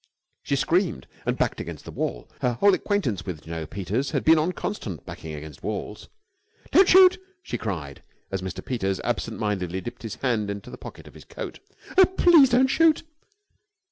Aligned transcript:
She 0.41 0.55
screamed, 0.55 1.05
and 1.27 1.37
backed 1.37 1.61
against 1.61 1.85
the 1.85 1.91
wall. 1.91 2.27
Her 2.39 2.53
whole 2.53 2.73
acquaintance 2.73 3.23
with 3.23 3.43
Jno. 3.43 3.69
Peters 3.69 4.09
had 4.09 4.23
been 4.23 4.39
on 4.39 4.51
constant 4.51 5.05
backing 5.05 5.35
against 5.35 5.61
walls. 5.61 6.09
"Don't 6.71 6.89
shoot!" 6.89 7.21
she 7.43 7.59
cried, 7.59 8.01
as 8.31 8.41
Mr. 8.41 8.65
Peters 8.65 8.99
absent 9.01 9.37
mindedly 9.37 9.79
dipped 9.79 10.01
his 10.01 10.15
hand 10.15 10.49
into 10.49 10.71
the 10.71 10.75
pocket 10.79 11.07
of 11.07 11.13
his 11.13 11.25
coat. 11.25 11.59
"Oh, 11.99 12.05
please 12.07 12.49
don't 12.49 12.65
shoot!" 12.65 13.03